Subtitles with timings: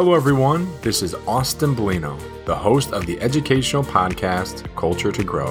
[0.00, 0.70] Hello, everyone.
[0.80, 5.50] This is Austin Bellino, the host of the educational podcast Culture to Grow,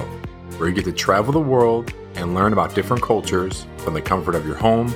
[0.56, 4.34] where you get to travel the world and learn about different cultures from the comfort
[4.34, 4.90] of your home,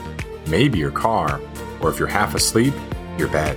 [0.46, 1.38] maybe your car,
[1.82, 2.72] or if you're half asleep,
[3.18, 3.54] your bed.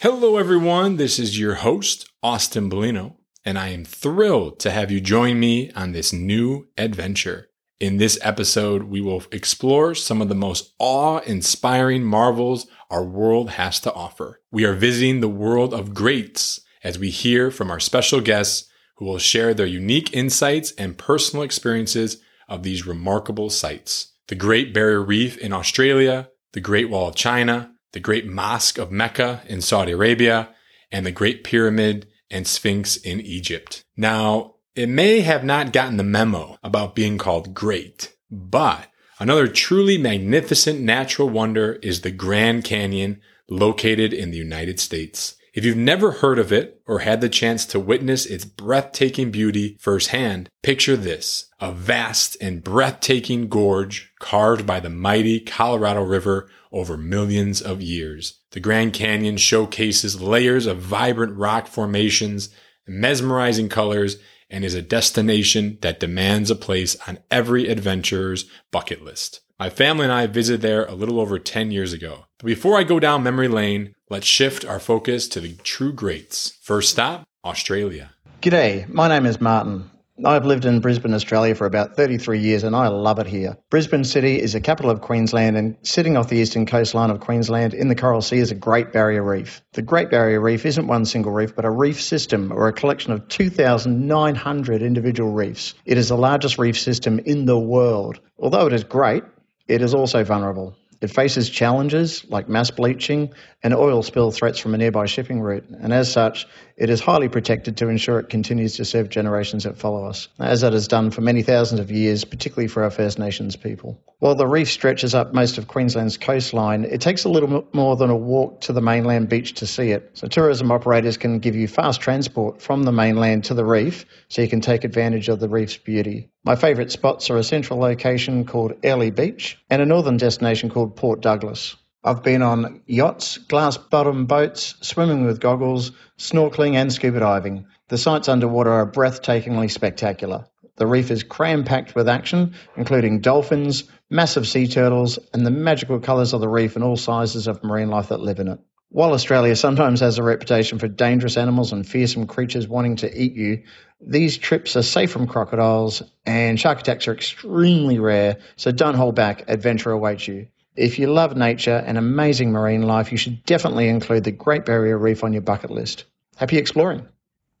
[0.00, 0.96] Hello, everyone.
[0.96, 5.70] This is your host, Austin Bellino, and I am thrilled to have you join me
[5.72, 7.50] on this new adventure.
[7.82, 13.50] In this episode, we will explore some of the most awe inspiring marvels our world
[13.50, 14.40] has to offer.
[14.52, 19.06] We are visiting the world of greats as we hear from our special guests who
[19.06, 22.18] will share their unique insights and personal experiences
[22.48, 24.12] of these remarkable sites.
[24.28, 28.92] The Great Barrier Reef in Australia, the Great Wall of China, the Great Mosque of
[28.92, 30.50] Mecca in Saudi Arabia,
[30.92, 33.82] and the Great Pyramid and Sphinx in Egypt.
[33.96, 39.98] Now, it may have not gotten the memo about being called great, but another truly
[39.98, 45.36] magnificent natural wonder is the Grand Canyon located in the United States.
[45.52, 49.76] If you've never heard of it or had the chance to witness its breathtaking beauty
[49.78, 51.50] firsthand, picture this.
[51.60, 58.40] A vast and breathtaking gorge carved by the mighty Colorado River over millions of years.
[58.52, 62.48] The Grand Canyon showcases layers of vibrant rock formations,
[62.86, 64.16] mesmerizing colors,
[64.52, 69.40] and is a destination that demands a place on every adventurer's bucket list.
[69.58, 72.26] My family and I visited there a little over 10 years ago.
[72.38, 76.58] But before I go down memory lane, let's shift our focus to the true greats.
[76.62, 78.12] First stop, Australia.
[78.40, 79.91] G'day, my name is Martin.
[80.24, 83.56] I've lived in Brisbane, Australia for about 33 years and I love it here.
[83.70, 87.74] Brisbane City is the capital of Queensland and sitting off the eastern coastline of Queensland
[87.74, 89.62] in the Coral Sea is a Great Barrier Reef.
[89.72, 93.12] The Great Barrier Reef isn't one single reef but a reef system or a collection
[93.12, 95.74] of 2,900 individual reefs.
[95.84, 98.20] It is the largest reef system in the world.
[98.38, 99.24] Although it is great,
[99.66, 100.76] it is also vulnerable.
[101.02, 105.68] It faces challenges like mass bleaching and oil spill threats from a nearby shipping route,
[105.68, 106.46] and as such,
[106.76, 110.62] it is highly protected to ensure it continues to serve generations that follow us, as
[110.62, 114.00] it has done for many thousands of years, particularly for our First Nations people.
[114.20, 118.10] While the reef stretches up most of Queensland's coastline, it takes a little more than
[118.10, 120.10] a walk to the mainland beach to see it.
[120.14, 124.42] So, tourism operators can give you fast transport from the mainland to the reef so
[124.42, 126.30] you can take advantage of the reef's beauty.
[126.44, 130.91] My favourite spots are a central location called Airlie Beach and a northern destination called
[130.94, 131.76] Port Douglas.
[132.04, 137.66] I've been on yachts, glass bottom boats, swimming with goggles, snorkeling, and scuba diving.
[137.88, 140.46] The sights underwater are breathtakingly spectacular.
[140.76, 146.00] The reef is cram packed with action, including dolphins, massive sea turtles, and the magical
[146.00, 148.58] colours of the reef and all sizes of marine life that live in it.
[148.88, 153.34] While Australia sometimes has a reputation for dangerous animals and fearsome creatures wanting to eat
[153.34, 153.62] you,
[154.00, 159.14] these trips are safe from crocodiles and shark attacks are extremely rare, so don't hold
[159.14, 160.48] back, adventure awaits you.
[160.74, 164.96] If you love nature and amazing marine life, you should definitely include the Great Barrier
[164.96, 166.04] Reef on your bucket list.
[166.36, 167.06] Happy exploring!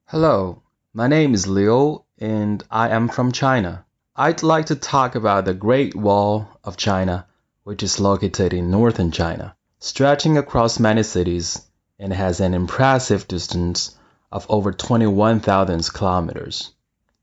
[0.06, 0.62] Hello,
[0.94, 3.84] my name is Liu and I am from China.
[4.16, 7.26] I'd like to talk about the Great Wall of China,
[7.64, 11.60] which is located in northern China stretching across many cities
[11.98, 13.98] and has an impressive distance
[14.30, 16.70] of over 21,000 kilometers.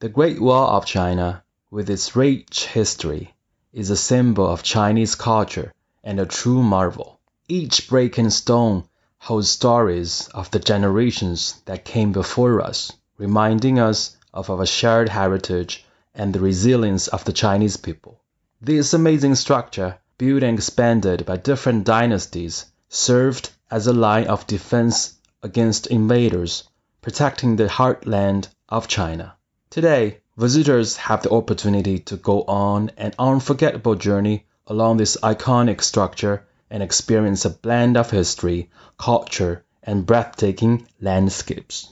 [0.01, 3.33] The Great Wall of China, with its rich history,
[3.71, 5.71] is a symbol of Chinese culture
[6.03, 7.19] and a true marvel.
[7.47, 8.85] Each brick and stone
[9.17, 15.85] holds stories of the generations that came before us, reminding us of our shared heritage
[16.15, 18.21] and the resilience of the Chinese people.
[18.61, 25.13] This amazing structure built and expanded by different dynasties, served as a line of defense
[25.41, 26.63] against invaders,
[27.01, 29.33] protecting the heartland of China.
[29.69, 36.45] Today, visitors have the opportunity to go on an unforgettable journey along this iconic structure
[36.69, 41.91] and experience a blend of history, culture, and breathtaking landscapes.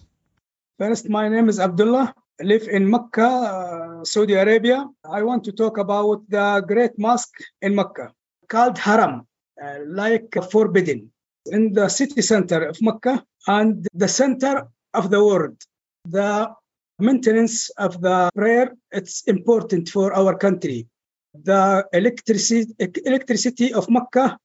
[0.77, 2.13] First, my name is Abdullah.
[2.39, 4.85] I live in Mecca, uh, Saudi Arabia.
[5.03, 8.13] I want to talk about the Great Mosque in Mecca
[8.47, 9.27] called Haram,
[9.61, 11.11] uh, like forbidden,
[11.47, 15.57] in the city center of Mecca and the center of the world.
[16.05, 16.53] The
[16.99, 20.87] maintenance of the prayer it's important for our country.
[21.43, 22.73] The electricity
[23.05, 24.37] electricity of Mecca,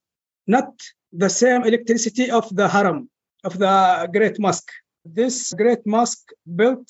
[0.47, 0.73] not
[1.11, 3.09] the same electricity of the Haram,
[3.43, 4.71] of the Great Mosque.
[5.05, 6.87] This Great Mosque built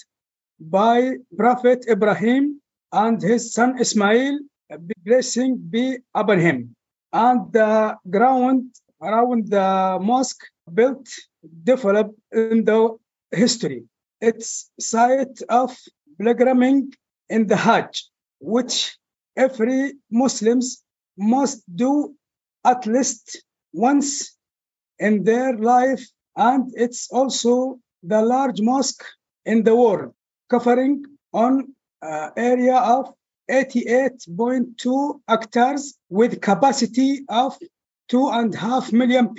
[0.59, 2.61] by Prophet Ibrahim
[2.91, 4.39] and his son Ismail,
[5.05, 6.75] blessing be upon him
[7.13, 11.07] and the ground around the mosque built
[11.63, 12.97] developed in the
[13.31, 13.83] history.
[14.19, 15.77] It's site of
[16.17, 16.93] pilgriming
[17.29, 18.09] in the Hajj,
[18.39, 18.97] which
[19.35, 20.83] every Muslims
[21.17, 22.15] must do
[22.65, 23.43] at least
[23.73, 24.35] once
[24.99, 29.03] in their life, and it's also the large mosque
[29.45, 30.13] in the world,
[30.49, 31.03] covering
[31.33, 33.13] on uh, area of
[33.49, 37.57] 88.2 hectares with capacity of
[38.07, 39.33] two and a half million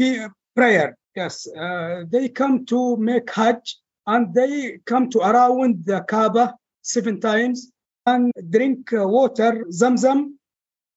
[0.55, 0.97] prayer.
[1.17, 3.77] Yes, uh, they come to make Hajj
[4.07, 7.71] and they come to around the Kaaba seven times
[8.07, 10.35] and drink uh, water, Zamzam,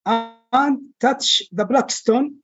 [0.05, 2.39] and touch the black stone.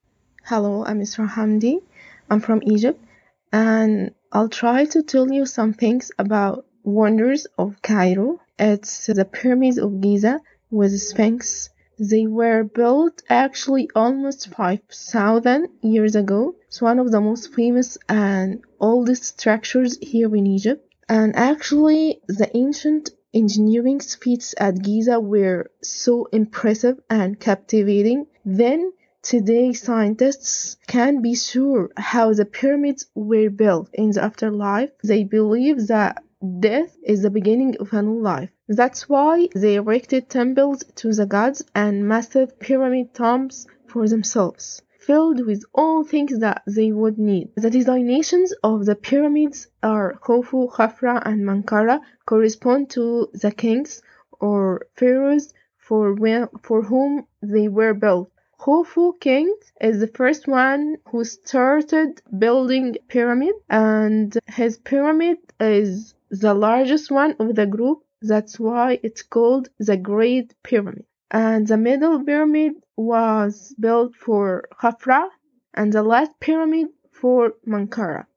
[0.46, 1.82] Hello, I'm Isra Hamdi.
[2.30, 3.04] I'm from Egypt,
[3.52, 8.40] and I'll try to tell you some things about wonders of Cairo.
[8.58, 10.40] It's the pyramids of Giza
[10.72, 11.70] with Sphinx.
[12.00, 16.56] They were built actually almost 5,000 years ago.
[16.68, 20.88] It's one of the most famous and oldest structures here in Egypt.
[21.08, 28.28] And actually, the ancient engineering feats at Giza were so impressive and captivating.
[28.46, 28.94] Then
[29.24, 34.90] Today, scientists can be sure how the pyramids were built in the afterlife.
[35.02, 36.22] They believe that
[36.60, 38.50] death is the beginning of a new life.
[38.68, 45.46] That's why they erected temples to the gods and massive pyramid tombs for themselves, filled
[45.46, 47.50] with all things that they would need.
[47.56, 54.02] The designations of the pyramids are Khufu, Khafra, and Mankara correspond to the kings
[54.40, 58.32] or pharaohs for, when, for whom they were built.
[58.60, 66.54] Khufu king is the first one who started building pyramid and his pyramid is the
[66.54, 68.04] largest one of the group.
[68.22, 71.06] That's why it's called the Great Pyramid.
[71.34, 75.28] And the middle pyramid was built for Khafra
[75.74, 78.28] and the last pyramid for Mankara.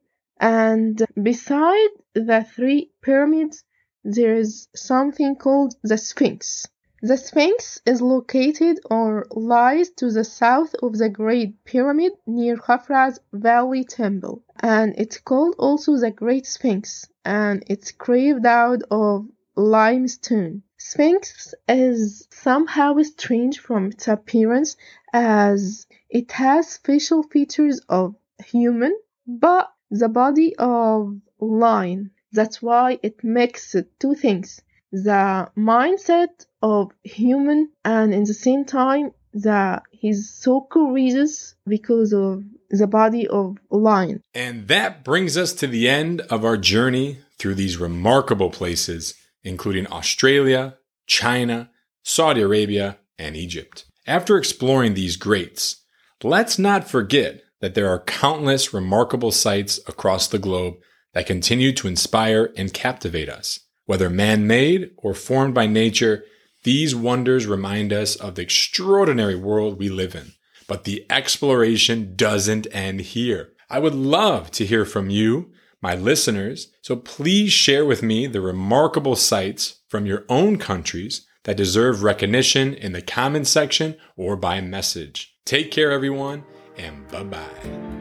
[0.41, 3.63] And beside the three pyramids,
[4.03, 6.67] there is something called the Sphinx.
[7.03, 13.21] The Sphinx is located or lies to the south of the Great Pyramid near Khafra's
[13.33, 20.63] Valley Temple, and it's called also the Great Sphinx, and it's carved out of limestone.
[20.89, 24.77] Sphinx is somehow strange from its appearance
[25.13, 28.97] as it has facial features of human,
[29.27, 32.13] but the body of lion.
[32.31, 34.61] That's why it makes two things
[34.93, 42.45] the mindset of human and in the same time that he's so courageous because of
[42.71, 44.23] the body of lion.
[44.35, 49.15] And that brings us to the end of our journey through these remarkable places,
[49.47, 50.77] including Australia,
[51.07, 51.71] China,
[52.03, 53.85] Saudi Arabia, and Egypt.
[54.07, 55.85] After exploring these greats,
[56.23, 60.75] let's not forget that there are countless remarkable sites across the globe
[61.15, 63.61] that continue to inspire and captivate us.
[63.87, 66.25] Whether man made or formed by nature,
[66.65, 70.33] these wonders remind us of the extraordinary world we live in.
[70.67, 73.53] But the exploration doesn't end here.
[73.71, 75.53] I would love to hear from you,
[75.83, 81.57] my listeners, so please share with me the remarkable sites from your own countries that
[81.57, 85.37] deserve recognition in the comment section or by message.
[85.45, 86.45] Take care, everyone,
[86.77, 87.97] and bye bye.